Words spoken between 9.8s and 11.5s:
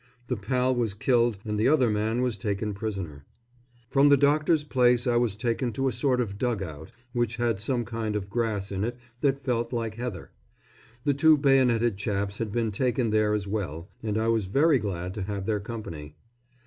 heather. The two